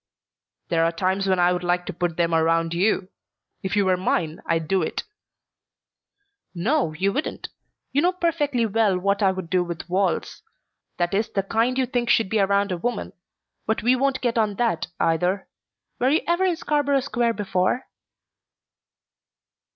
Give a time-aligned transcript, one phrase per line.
[0.69, 3.09] "There are times when I would like to put them around you!
[3.61, 5.03] If you were mine I'd do it."
[6.55, 7.49] "No, you wouldn't.
[7.91, 10.41] You know perfectly well what I would do with walls.
[10.97, 13.13] That is the kind you think should be around a woman.
[13.67, 15.47] But we won't get on that, either.
[15.99, 17.85] Were you ever in Scarborough Square before?"